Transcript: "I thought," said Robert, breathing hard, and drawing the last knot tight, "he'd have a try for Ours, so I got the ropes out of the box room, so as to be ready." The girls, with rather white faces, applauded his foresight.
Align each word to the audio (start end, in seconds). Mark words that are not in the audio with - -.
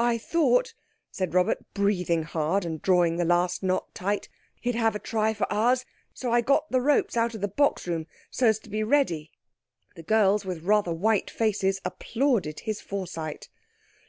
"I 0.00 0.18
thought," 0.18 0.74
said 1.12 1.32
Robert, 1.32 1.58
breathing 1.74 2.24
hard, 2.24 2.64
and 2.64 2.82
drawing 2.82 3.18
the 3.18 3.24
last 3.24 3.62
knot 3.62 3.94
tight, 3.94 4.28
"he'd 4.60 4.74
have 4.74 4.96
a 4.96 4.98
try 4.98 5.32
for 5.32 5.46
Ours, 5.48 5.84
so 6.12 6.32
I 6.32 6.40
got 6.40 6.72
the 6.72 6.80
ropes 6.80 7.16
out 7.16 7.36
of 7.36 7.40
the 7.40 7.46
box 7.46 7.86
room, 7.86 8.08
so 8.32 8.48
as 8.48 8.58
to 8.58 8.68
be 8.68 8.82
ready." 8.82 9.30
The 9.94 10.02
girls, 10.02 10.44
with 10.44 10.64
rather 10.64 10.92
white 10.92 11.30
faces, 11.30 11.80
applauded 11.84 12.60
his 12.66 12.80
foresight. 12.80 13.48